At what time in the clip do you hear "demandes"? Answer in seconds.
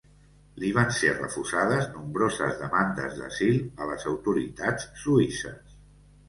2.63-3.13